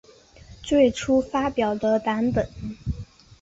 [0.63, 2.49] 最初发表的版本。